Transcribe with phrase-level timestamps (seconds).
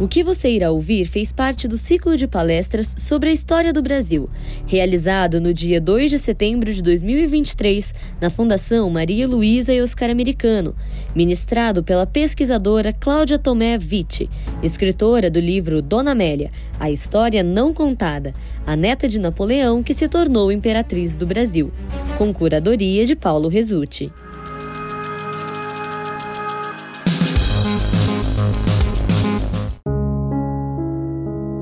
[0.00, 3.82] O que você irá ouvir fez parte do ciclo de palestras sobre a história do
[3.82, 4.30] Brasil,
[4.66, 10.74] realizado no dia 2 de setembro de 2023 na Fundação Maria Luísa e Oscar Americano,
[11.14, 14.30] ministrado pela pesquisadora Cláudia Tomé Vitti,
[14.62, 18.34] escritora do livro Dona Amélia, A História Não Contada,
[18.66, 21.70] a neta de Napoleão que se tornou imperatriz do Brasil,
[22.16, 24.10] com curadoria de Paulo Resutti.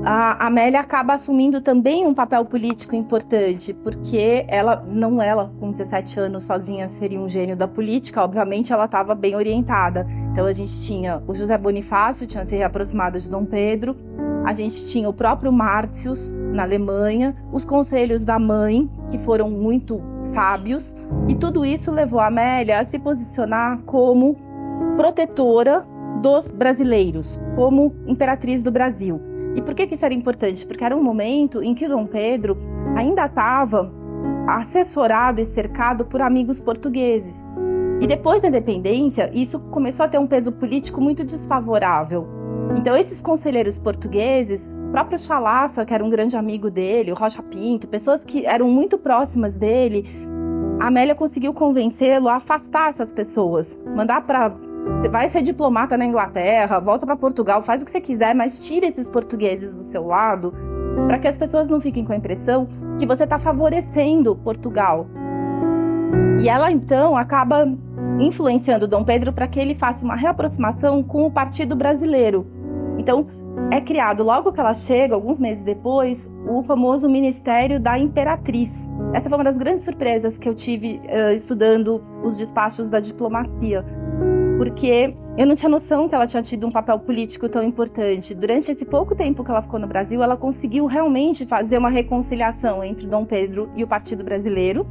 [0.03, 6.19] A Amélia acaba assumindo também um papel político importante, porque ela, não ela, com 17
[6.19, 10.07] anos sozinha, seria um gênio da política, obviamente ela estava bem orientada.
[10.31, 13.95] Então a gente tinha o José Bonifácio, tinha se reaproximado de Dom Pedro,
[14.45, 20.01] a gente tinha o próprio Március na Alemanha, os conselhos da mãe, que foram muito
[20.21, 20.95] sábios,
[21.27, 24.37] e tudo isso levou a Amélia a se posicionar como
[24.95, 25.85] protetora
[26.21, 29.28] dos brasileiros, como imperatriz do Brasil.
[29.55, 30.65] E por que, que isso era importante?
[30.65, 32.57] Porque era um momento em que Dom Pedro
[32.95, 33.91] ainda estava
[34.47, 37.33] assessorado e cercado por amigos portugueses.
[38.01, 42.27] E depois da independência, isso começou a ter um peso político muito desfavorável.
[42.77, 47.43] Então, esses conselheiros portugueses, o próprio Chalaça, que era um grande amigo dele, o Rocha
[47.43, 50.05] Pinto, pessoas que eram muito próximas dele,
[50.79, 54.55] Amélia conseguiu convencê-lo a afastar essas pessoas, mandar para
[55.09, 58.85] vai ser diplomata na Inglaterra, volta para Portugal, faz o que você quiser, mas tira
[58.85, 60.53] esses portugueses do seu lado,
[61.07, 62.67] para que as pessoas não fiquem com a impressão
[62.99, 65.07] que você está favorecendo Portugal.
[66.41, 67.65] E ela então acaba
[68.19, 72.45] influenciando Dom Pedro para que ele faça uma reaproximação com o Partido Brasileiro.
[72.97, 73.27] Então,
[73.71, 78.89] é criado logo que ela chega, alguns meses depois, o famoso Ministério da Imperatriz.
[79.13, 83.85] Essa foi uma das grandes surpresas que eu tive uh, estudando os despachos da diplomacia
[84.59, 88.35] porque eu não tinha noção que ela tinha tido um papel político tão importante.
[88.35, 92.83] Durante esse pouco tempo que ela ficou no Brasil, ela conseguiu realmente fazer uma reconciliação
[92.83, 94.85] entre Dom Pedro e o Partido Brasileiro,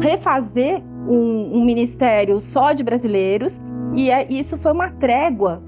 [0.00, 3.60] refazer um, um ministério só de brasileiros,
[3.92, 5.62] e é, isso foi uma trégua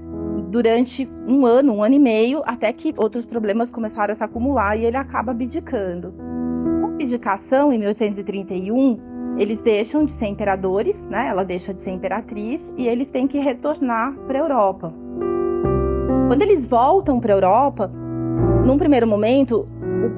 [0.49, 4.75] durante um ano, um ano e meio, até que outros problemas começaram a se acumular
[4.75, 6.11] e ele acaba abdicando.
[6.81, 9.10] A abdicação, em 1831,
[9.41, 11.27] eles deixam de ser imperadores, né?
[11.27, 14.93] Ela deixa de ser imperatriz e eles têm que retornar para a Europa.
[16.27, 17.91] Quando eles voltam para a Europa,
[18.63, 19.67] num primeiro momento,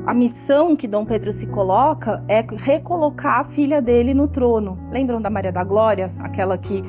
[0.06, 4.78] a missão que Dom Pedro se coloca é recolocar a filha dele no trono.
[4.92, 6.84] Lembram da Maria da Glória, aquela que,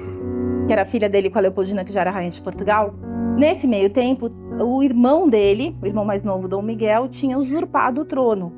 [0.67, 2.93] que era filha dele com a Leopoldina, que já era rainha de Portugal?
[3.39, 4.29] Nesse meio tempo,
[4.61, 8.53] o irmão dele, o irmão mais novo, Dom Miguel, tinha usurpado o trono.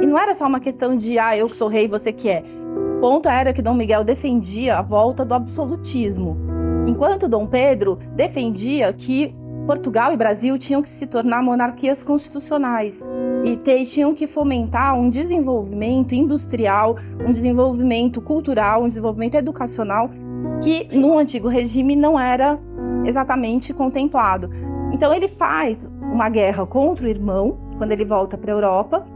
[0.00, 2.44] E não era só uma questão de, ah, eu que sou rei, você que é
[3.00, 6.36] ponto era que Dom Miguel defendia a volta do absolutismo,
[6.86, 9.34] enquanto Dom Pedro defendia que
[9.66, 13.02] Portugal e Brasil tinham que se tornar monarquias constitucionais
[13.44, 20.10] e tinham que fomentar um desenvolvimento industrial, um desenvolvimento cultural, um desenvolvimento educacional
[20.62, 22.58] que no antigo regime não era
[23.04, 24.50] exatamente contemplado.
[24.92, 29.06] Então ele faz uma guerra contra o irmão quando ele volta para a Europa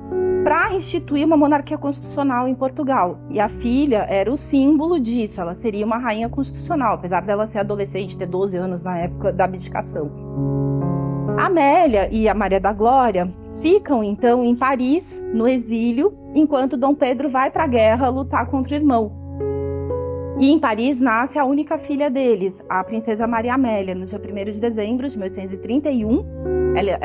[0.43, 3.19] para instituir uma monarquia constitucional em Portugal.
[3.31, 7.61] E a filha era o símbolo disso, ela seria uma rainha constitucional, apesar dela ser
[7.61, 10.11] adolescente, ter 12 anos na época da abdicação.
[11.39, 17.29] Amélia e a Maria da Glória ficam então em Paris, no exílio, enquanto Dom Pedro
[17.29, 19.23] vai para a guerra lutar contra o irmão.
[20.39, 24.51] E em Paris nasce a única filha deles, a princesa Maria Amélia, no dia 1
[24.51, 26.25] de dezembro de 1831.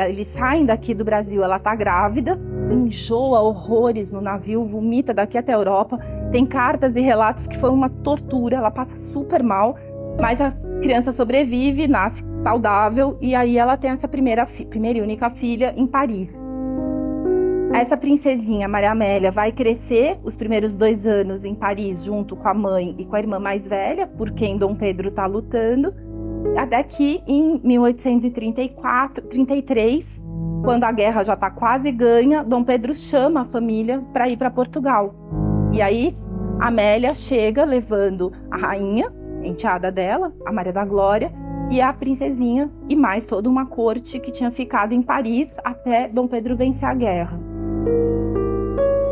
[0.08, 2.40] Eles saem daqui do Brasil, ela está grávida,
[2.72, 6.00] enjoa horrores no navio, vomita daqui até a Europa.
[6.32, 9.78] Tem cartas e relatos que foi uma tortura, ela passa super mal,
[10.20, 10.52] mas a
[10.82, 15.88] criança sobrevive, nasce saudável e aí ela tem essa primeira, primeira e única filha em
[15.88, 16.34] Paris.
[17.74, 22.54] Essa princesinha, Maria Amélia, vai crescer os primeiros dois anos em Paris junto com a
[22.54, 25.94] mãe e com a irmã mais velha, por quem Dom Pedro está lutando,
[26.58, 30.24] até que em 1834, 33,
[30.68, 34.52] quando a guerra já está quase ganha, Dom Pedro chama a família para ir para
[34.52, 35.16] Portugal.
[35.72, 36.14] E aí
[36.60, 39.10] Amélia chega levando a rainha,
[39.42, 41.32] enteada dela, a Maria da Glória,
[41.72, 46.28] e a princesinha e mais toda uma corte que tinha ficado em Paris até Dom
[46.28, 47.40] Pedro vencer a guerra.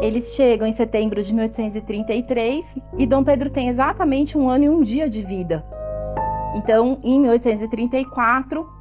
[0.02, 4.82] Eles chegam em setembro de 1833 e Dom Pedro tem exatamente um ano e um
[4.82, 5.66] dia de vida.
[6.54, 8.75] Então, em 1834,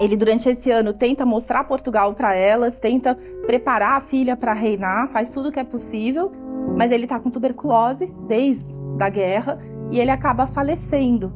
[0.00, 5.08] ele, durante esse ano, tenta mostrar Portugal para elas, tenta preparar a filha para reinar,
[5.08, 6.32] faz tudo o que é possível,
[6.76, 9.60] mas ele está com tuberculose desde a guerra
[9.90, 11.32] e ele acaba falecendo.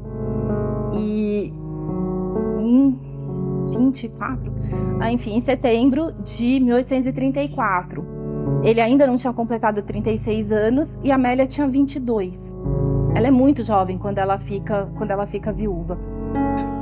[0.92, 1.52] E
[2.60, 2.98] em
[3.68, 4.52] 24,
[5.00, 8.18] ah, enfim, em setembro de 1834.
[8.64, 12.56] Ele ainda não tinha completado 36 anos e Amélia tinha 22.
[13.14, 15.98] Ela é muito jovem quando ela fica, quando ela fica viúva.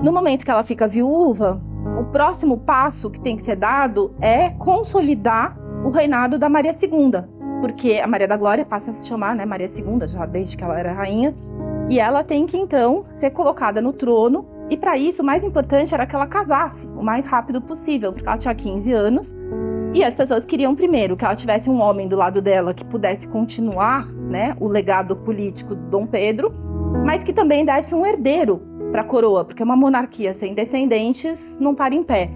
[0.03, 1.61] No momento que ela fica viúva,
[1.99, 7.23] o próximo passo que tem que ser dado é consolidar o reinado da Maria II,
[7.61, 10.63] porque a Maria da Glória passa a se chamar né, Maria II, já desde que
[10.63, 11.35] ela era rainha,
[11.89, 14.47] e ela tem que então ser colocada no trono.
[14.69, 18.29] E para isso, o mais importante era que ela casasse o mais rápido possível, porque
[18.29, 19.35] ela tinha 15 anos.
[19.95, 23.27] E as pessoas queriam primeiro que ela tivesse um homem do lado dela que pudesse
[23.29, 26.53] continuar, né, o legado político do Dom Pedro,
[27.05, 31.75] mas que também desse um herdeiro para a coroa, porque uma monarquia sem descendentes não
[31.75, 32.31] para em pé.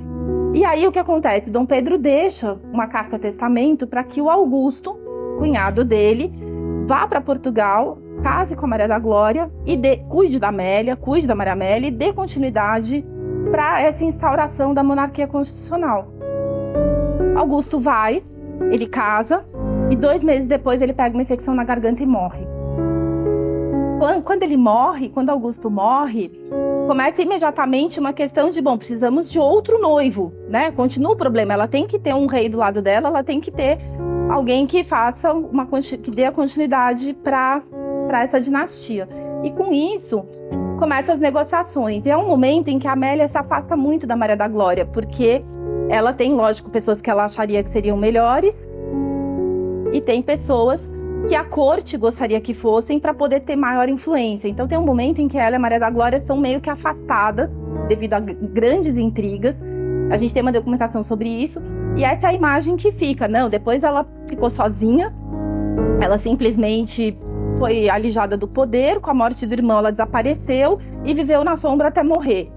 [0.52, 1.50] E aí o que acontece?
[1.50, 4.92] Dom Pedro deixa uma carta testamento para que o Augusto,
[5.38, 6.30] cunhado dele,
[6.86, 11.26] vá para Portugal case com a Maria da Glória e dê, cuide da Amélia, cuide
[11.26, 13.02] da Maria Amélia e dê continuidade
[13.50, 16.12] para essa instauração da monarquia constitucional.
[17.36, 18.22] Augusto vai,
[18.70, 19.46] ele casa
[19.90, 22.49] e dois meses depois ele pega uma infecção na garganta e morre.
[24.24, 26.32] Quando ele morre, quando Augusto morre,
[26.86, 30.70] começa imediatamente uma questão de, bom, precisamos de outro noivo, né?
[30.70, 33.50] Continua o problema, ela tem que ter um rei do lado dela, ela tem que
[33.50, 33.78] ter
[34.30, 37.62] alguém que faça uma que dê a continuidade para
[38.06, 39.06] para essa dinastia.
[39.44, 40.24] E com isso,
[40.78, 42.06] começam as negociações.
[42.06, 44.84] E é um momento em que a Amélia se afasta muito da Maria da Glória,
[44.84, 45.44] porque
[45.88, 48.68] ela tem, lógico, pessoas que ela acharia que seriam melhores,
[49.92, 50.90] e tem pessoas
[51.28, 54.48] que a corte gostaria que fossem para poder ter maior influência.
[54.48, 56.70] Então tem um momento em que ela e a Maria da Glória são meio que
[56.70, 57.56] afastadas
[57.88, 59.56] devido a grandes intrigas.
[60.10, 61.60] A gente tem uma documentação sobre isso.
[61.96, 63.28] E essa é a imagem que fica.
[63.28, 65.14] Não, depois ela ficou sozinha.
[66.00, 67.16] Ela simplesmente
[67.58, 71.88] foi alijada do poder, com a morte do irmão ela desapareceu e viveu na sombra
[71.88, 72.50] até morrer.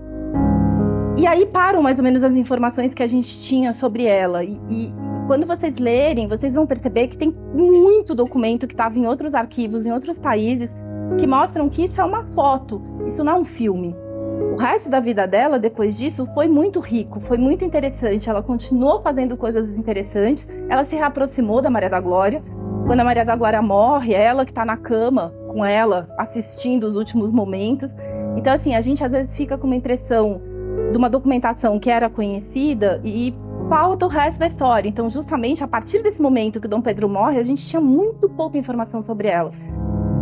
[1.18, 4.44] E aí param mais ou menos as informações que a gente tinha sobre ela.
[4.44, 4.94] E, e
[5.28, 9.86] quando vocês lerem, vocês vão perceber que tem muito documento que estava em outros arquivos,
[9.86, 10.70] em outros países,
[11.18, 13.96] que mostram que isso é uma foto, isso não é um filme.
[14.54, 18.30] O resto da vida dela, depois disso, foi muito rico, foi muito interessante.
[18.30, 22.44] Ela continuou fazendo coisas interessantes, ela se reaproximou da Maria da Glória,
[22.86, 26.84] quando a Maria da Glória morre, é ela que está na cama com ela, assistindo
[26.84, 27.96] os últimos momentos.
[28.36, 30.42] Então, assim, a gente às vezes fica com uma impressão
[30.92, 33.34] de uma documentação que era conhecida e
[33.74, 34.88] falta o resto da história.
[34.88, 38.56] Então, justamente a partir desse momento que Dom Pedro morre, a gente tinha muito pouca
[38.56, 39.52] informação sobre ela.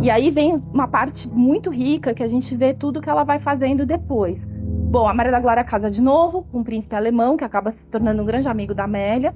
[0.00, 3.38] E aí vem uma parte muito rica que a gente vê tudo que ela vai
[3.38, 4.48] fazendo depois.
[4.90, 7.90] Bom, a Maria da Glória casa de novo com um príncipe alemão que acaba se
[7.90, 9.34] tornando um grande amigo da Amélia.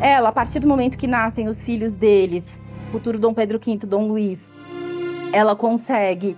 [0.00, 2.58] Ela, a partir do momento que nascem os filhos deles,
[2.90, 4.50] futuro Dom Pedro V, Dom Luiz,
[5.34, 6.34] ela consegue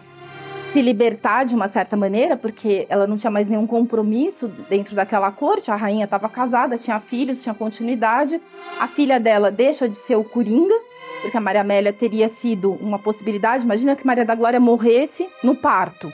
[0.75, 5.31] se libertar de uma certa maneira, porque ela não tinha mais nenhum compromisso dentro daquela
[5.31, 5.71] corte.
[5.71, 8.41] A rainha estava casada, tinha filhos, tinha continuidade.
[8.81, 10.75] A filha dela deixa de ser o Coringa,
[11.23, 13.63] porque a Maria Amélia teria sido uma possibilidade.
[13.63, 16.13] Imagina que Maria da Glória morresse no parto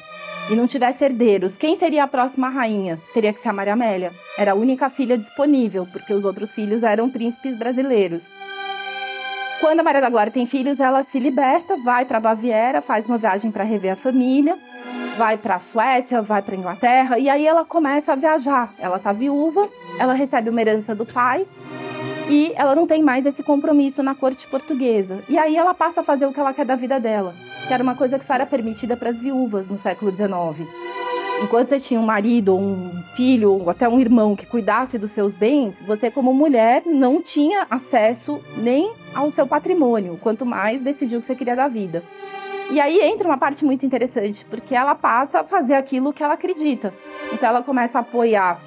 [0.50, 3.00] e não tivesse herdeiros, quem seria a próxima rainha?
[3.14, 4.12] Teria que ser a Maria Amélia.
[4.36, 8.28] Era a única filha disponível, porque os outros filhos eram príncipes brasileiros.
[9.60, 13.18] Quando a Maria da Glória tem filhos, ela se liberta, vai para Baviera, faz uma
[13.18, 14.58] viagem para rever a família,
[15.18, 18.72] vai para a Suécia, vai para Inglaterra e aí ela começa a viajar.
[18.78, 19.68] Ela está viúva,
[19.98, 21.46] ela recebe uma herança do pai
[22.30, 25.22] e ela não tem mais esse compromisso na corte portuguesa.
[25.28, 27.34] E aí ela passa a fazer o que ela quer da vida dela
[27.70, 30.68] que era uma coisa que só era permitida para as viúvas no século XIX.
[31.42, 35.34] Enquanto você tinha um marido, um filho, ou até um irmão que cuidasse dos seus
[35.34, 41.20] bens, você, como mulher, não tinha acesso nem ao seu patrimônio, quanto mais decidir o
[41.20, 42.04] que você queria da vida.
[42.70, 46.34] E aí entra uma parte muito interessante, porque ela passa a fazer aquilo que ela
[46.34, 46.92] acredita.
[47.32, 48.60] Então ela começa a apoiar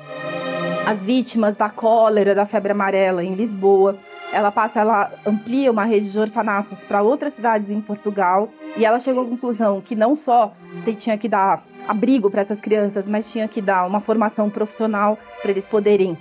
[0.85, 3.97] as vítimas da cólera, da febre amarela em Lisboa
[4.33, 8.99] ela passa, ela amplia uma rede de orfanatos para outras cidades em Portugal e ela
[8.99, 10.51] chegou à conclusão que não só
[10.97, 15.51] tinha que dar abrigo para essas crianças, mas tinha que dar uma formação profissional para
[15.51, 16.17] eles poderem,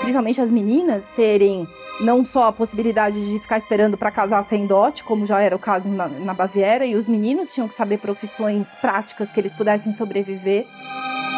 [0.00, 1.68] principalmente as meninas, terem
[2.00, 5.58] não só a possibilidade de ficar esperando para casar sem dote, como já era o
[5.58, 9.92] caso na, na Baviera, e os meninos tinham que saber profissões práticas que eles pudessem
[9.92, 10.66] sobreviver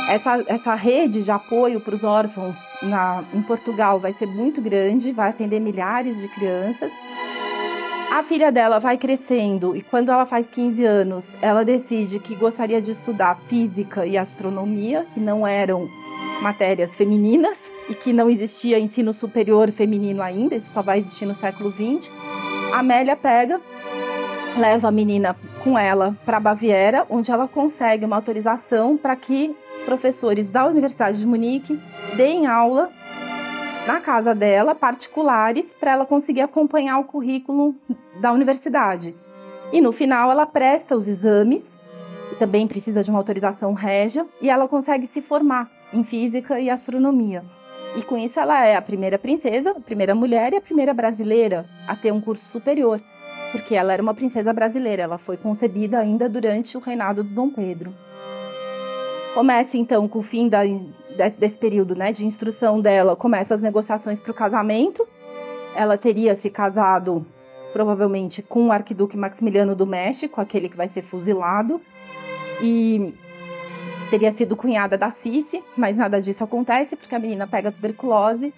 [0.09, 5.13] essa, essa rede de apoio para os órfãos na, em Portugal vai ser muito grande,
[5.13, 6.91] vai atender milhares de crianças.
[8.15, 12.79] A filha dela vai crescendo e quando ela faz 15 anos, ela decide que gostaria
[12.79, 15.89] de estudar física e astronomia, que não eram
[16.43, 21.35] matérias femininas e que não existia ensino superior feminino ainda, isso só vai existir no
[21.35, 22.13] século 20.
[22.75, 23.59] A Amélia pega,
[24.59, 30.51] leva a menina com ela para Baviera, onde ela consegue uma autorização para que professores
[30.51, 31.81] da Universidade de Munique
[32.15, 32.93] deem aula
[33.87, 37.75] na casa dela, particulares, para ela conseguir acompanhar o currículo
[38.21, 39.15] da universidade.
[39.73, 41.77] E no final ela presta os exames,
[42.39, 47.45] também precisa de uma autorização régia, e ela consegue se formar em física e astronomia.
[47.97, 51.69] E com isso ela é a primeira princesa, a primeira mulher e a primeira brasileira
[51.87, 53.01] a ter um curso superior,
[53.51, 57.51] porque ela era uma princesa brasileira, ela foi concebida ainda durante o reinado do Dom
[57.51, 57.95] Pedro.
[59.35, 60.61] Começa então com o fim da,
[61.39, 65.07] desse período né, de instrução dela, começam as negociações para o casamento.
[65.75, 67.27] Ela teria se casado
[67.73, 71.81] provavelmente com o arquiduque Maximiliano do México, aquele que vai ser fuzilado,
[72.61, 73.15] e
[74.11, 78.53] teria sido cunhada da Cici, mas nada disso acontece porque a menina pega tuberculose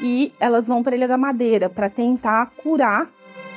[0.00, 3.10] e elas vão para a Ilha da Madeira para tentar curar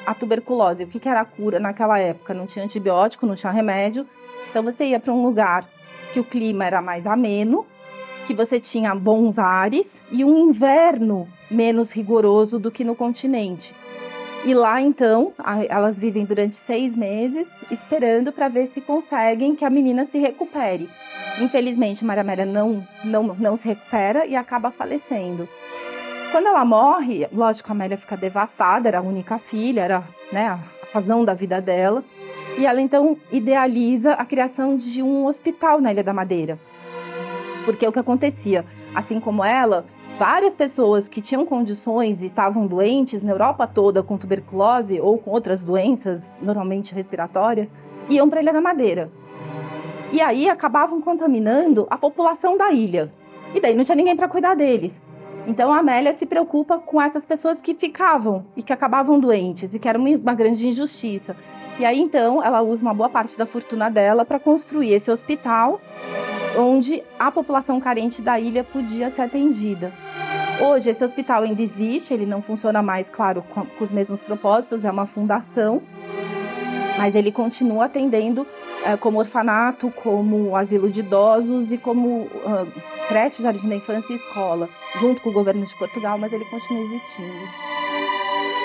[0.06, 0.84] a tuberculose.
[0.84, 2.34] O que, que era a cura naquela época?
[2.34, 4.06] Não tinha antibiótico, não tinha remédio.
[4.50, 5.70] Então você ia para um lugar
[6.12, 7.66] que o clima era mais ameno,
[8.28, 13.76] que você tinha bons ares e um inverno menos rigoroso do que no continente.
[14.46, 15.34] E lá então,
[15.70, 20.90] elas vivem durante seis meses esperando para ver se conseguem que a menina se recupere.
[21.40, 25.48] Infelizmente, Maria Amélia não, não, não se recupera e acaba falecendo.
[26.32, 30.60] Quando ela morre, lógico, a Amélia fica devastada, era a única filha, era né, a
[30.94, 32.04] razão da vida dela.
[32.58, 36.60] E ela então idealiza a criação de um hospital na Ilha da Madeira.
[37.66, 39.86] Porque o que acontecia, assim como ela,
[40.18, 45.32] várias pessoas que tinham condições e estavam doentes na Europa toda com tuberculose ou com
[45.32, 47.70] outras doenças, normalmente respiratórias,
[48.10, 49.12] iam para a Ilha da Madeira.
[50.12, 53.12] E aí acabavam contaminando a população da ilha.
[53.54, 55.02] E daí não tinha ninguém para cuidar deles.
[55.48, 59.80] Então a Amélia se preocupa com essas pessoas que ficavam e que acabavam doentes e
[59.80, 61.36] que era uma grande injustiça.
[61.80, 65.82] E aí então ela usa uma boa parte da fortuna dela para construir esse hospital
[66.58, 69.92] onde a população carente da ilha podia ser atendida.
[70.62, 74.86] Hoje esse hospital ainda existe, ele não funciona mais, claro, com, com os mesmos propósitos,
[74.86, 75.82] é uma fundação,
[76.98, 78.46] mas ele continua atendendo
[78.86, 82.68] é, como orfanato, como asilo de idosos e como uh,
[83.08, 84.70] creche, jardim da infância e escola,
[85.00, 87.74] junto com o governo de Portugal, mas ele continua existindo.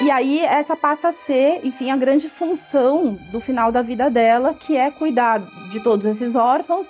[0.02, 4.54] E aí essa passa a ser, enfim, a grande função do final da vida dela,
[4.54, 5.40] que é cuidar
[5.70, 6.88] de todos esses órfãos,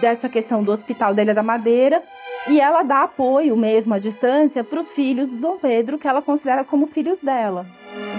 [0.00, 2.02] dessa questão do Hospital da Ilha da Madeira,
[2.48, 6.20] e ela dá apoio mesmo à distância para os filhos do Dom Pedro, que ela
[6.20, 7.66] considera como filhos dela.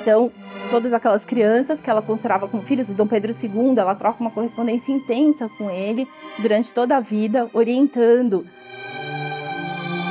[0.01, 0.32] Então,
[0.72, 4.32] todas aquelas crianças que ela considerava como filhos do Dom Pedro II, ela troca uma
[4.32, 6.08] correspondência intensa com ele
[6.39, 8.46] durante toda a vida, orientando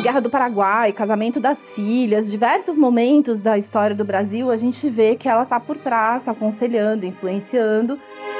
[0.02, 5.14] Guerra do Paraguai, casamento das filhas, diversos momentos da história do Brasil, a gente vê
[5.14, 7.96] que ela está por trás, aconselhando, influenciando,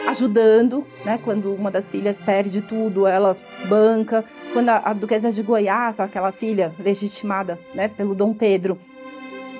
[0.06, 1.18] ajudando, né?
[1.22, 3.36] Quando uma das filhas perde tudo, ela
[3.68, 4.24] banca.
[4.52, 8.78] Quando a, a duquesa de Goiás, aquela filha legitimada, né, pelo Dom Pedro,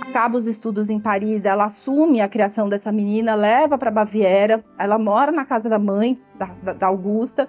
[0.01, 4.99] acaba os estudos em Paris, ela assume a criação dessa menina, leva para Baviera, ela
[4.99, 7.49] mora na casa da mãe, da, da, da Augusta,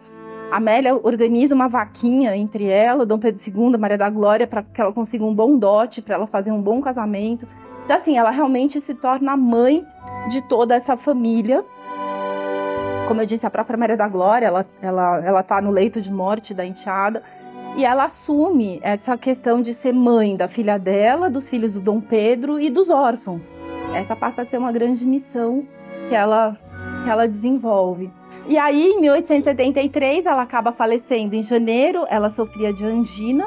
[0.53, 4.93] Amélia organiza uma vaquinha entre ela, Dom Pedro II, Maria da Glória, para que ela
[4.93, 7.47] consiga um bom dote, para ela fazer um bom casamento.
[7.83, 9.83] Então, assim, ela realmente se torna mãe
[10.29, 11.65] de toda essa família.
[13.13, 16.11] Como eu disse, a própria Maria da Glória, ela, ela, ela tá no leito de
[16.11, 17.21] morte da enteada.
[17.77, 22.01] E ela assume essa questão de ser mãe da filha dela, dos filhos do Dom
[22.01, 23.53] Pedro e dos órfãos.
[23.93, 25.63] Essa passa a ser uma grande missão
[26.09, 26.57] que ela,
[27.03, 28.09] que ela desenvolve.
[28.47, 32.07] E aí, em 1873, ela acaba falecendo em janeiro.
[32.09, 33.45] Ela sofria de angina,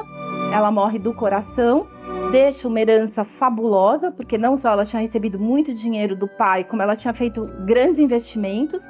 [0.53, 1.87] ela morre do coração,
[2.31, 6.81] deixa uma herança fabulosa, porque não só ela tinha recebido muito dinheiro do pai, como
[6.81, 8.81] ela tinha feito grandes investimentos.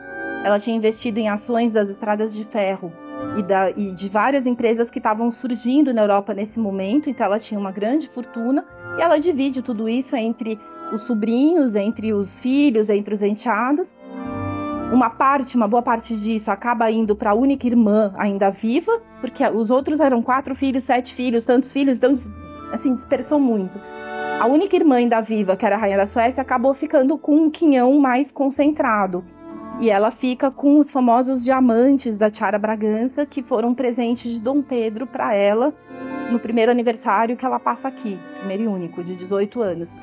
[0.43, 2.91] Ela tinha investido em ações das estradas de ferro
[3.37, 7.39] e, da, e de várias empresas que estavam surgindo na Europa nesse momento, então ela
[7.39, 8.65] tinha uma grande fortuna
[8.97, 10.59] e ela divide tudo isso entre
[10.93, 13.93] os sobrinhos, entre os filhos, entre os enteados
[14.91, 19.45] uma parte, uma boa parte disso acaba indo para a única irmã ainda viva, porque
[19.45, 22.15] os outros eram quatro filhos, sete filhos, tantos filhos, então
[22.71, 23.77] assim dispersou muito.
[24.39, 27.49] A única irmã ainda viva, que era a rainha da Suécia, acabou ficando com um
[27.49, 29.23] quinhão mais concentrado.
[29.79, 34.61] E ela fica com os famosos diamantes da Tiara Bragança, que foram presentes de Dom
[34.61, 35.73] Pedro para ela
[36.31, 39.95] no primeiro aniversário que ela passa aqui, primeiro e único, de 18 anos.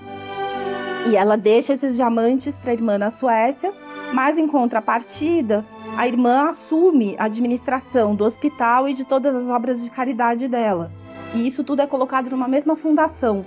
[1.11, 3.73] E ela deixa esses diamantes para a irmã na Suécia
[4.15, 5.65] mas em contrapartida,
[5.97, 10.93] a irmã assume a administração do hospital e de todas as obras de caridade dela.
[11.35, 13.45] E isso tudo é colocado numa mesma fundação.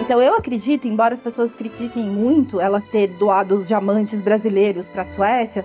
[0.00, 5.02] Então eu acredito, embora as pessoas critiquem muito ela ter doado os diamantes brasileiros para
[5.02, 5.64] a Suécia,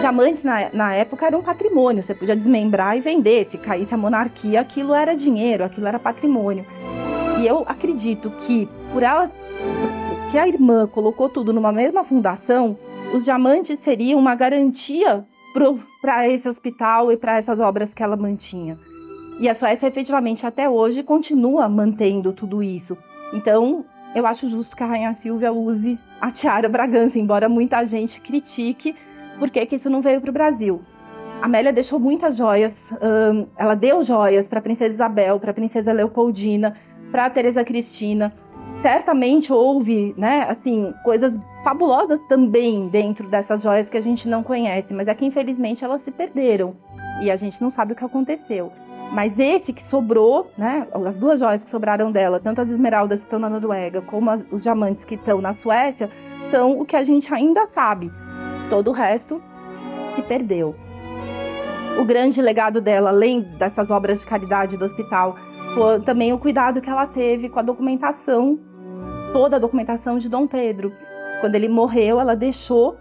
[0.00, 3.44] Diamantes na, na época eram um patrimônio, você podia desmembrar e vender.
[3.46, 6.64] Se caísse a monarquia, aquilo era dinheiro, aquilo era patrimônio.
[7.40, 9.30] E eu acredito que por ela
[10.30, 12.78] que a irmã colocou tudo numa mesma fundação,
[13.12, 15.26] os diamantes seriam uma garantia
[16.00, 18.78] para esse hospital e para essas obras que ela mantinha.
[19.40, 22.96] E a Suécia, efetivamente, até hoje, continua mantendo tudo isso.
[23.32, 28.20] Então, eu acho justo que a Rainha Silvia use a tiara Bragança, embora muita gente
[28.20, 28.94] critique
[29.38, 30.82] por que, isso não veio para o Brasil.
[31.40, 32.92] Amélia deixou muitas joias,
[33.56, 36.74] ela deu joias para a Princesa Isabel, para a Princesa Leopoldina,
[37.12, 38.34] para a Teresa Cristina.
[38.82, 44.92] Certamente houve, né, assim, coisas fabulosas também dentro dessas joias que a gente não conhece,
[44.92, 46.76] mas é que infelizmente elas se perderam
[47.22, 48.72] e a gente não sabe o que aconteceu.
[49.12, 53.26] Mas esse que sobrou, né, as duas joias que sobraram dela, tanto as esmeraldas que
[53.26, 56.10] estão na Noruega como as, os diamantes que estão na Suécia,
[56.50, 58.12] são o que a gente ainda sabe.
[58.68, 59.42] Todo o resto
[60.14, 60.74] se perdeu.
[61.98, 65.36] O grande legado dela, além dessas obras de caridade do hospital,
[65.74, 68.58] foi também o cuidado que ela teve com a documentação,
[69.32, 70.92] toda a documentação de Dom Pedro.
[71.40, 72.96] Quando ele morreu, ela deixou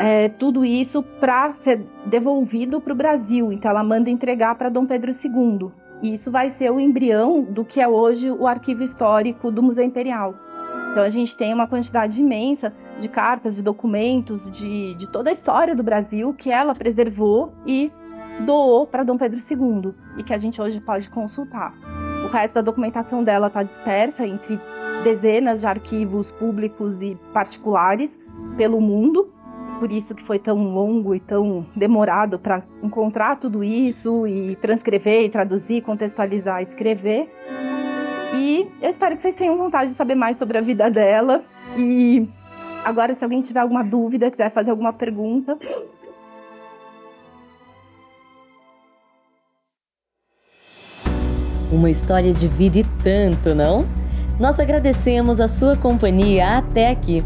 [0.00, 3.52] é, tudo isso para ser devolvido para o Brasil.
[3.52, 5.70] Então, ela manda entregar para Dom Pedro II.
[6.00, 9.84] E isso vai ser o embrião do que é hoje o arquivo histórico do Museu
[9.84, 10.34] Imperial.
[10.90, 15.32] Então, a gente tem uma quantidade imensa de cartas, de documentos, de, de toda a
[15.32, 17.92] história do Brasil que ela preservou e
[18.46, 21.74] doou para Dom Pedro II e que a gente hoje pode consultar.
[22.24, 24.58] O resto da documentação dela está dispersa entre
[25.04, 28.18] dezenas de arquivos públicos e particulares
[28.56, 29.30] pelo mundo.
[29.80, 35.24] Por isso que foi tão longo e tão demorado para encontrar tudo isso e transcrever,
[35.24, 37.34] e traduzir, contextualizar, escrever.
[38.34, 41.42] E eu espero que vocês tenham vontade de saber mais sobre a vida dela.
[41.78, 42.28] E
[42.84, 45.58] agora, se alguém tiver alguma dúvida, quiser fazer alguma pergunta,
[51.72, 53.86] Uma história de vida e tanto, não?
[54.40, 57.24] Nós agradecemos a sua companhia até aqui.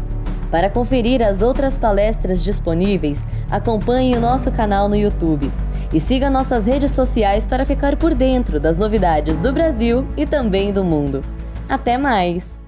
[0.55, 3.19] Para conferir as outras palestras disponíveis,
[3.51, 5.51] acompanhe o nosso canal no YouTube
[5.91, 10.71] e siga nossas redes sociais para ficar por dentro das novidades do Brasil e também
[10.71, 11.21] do mundo.
[11.67, 12.64] Até mais!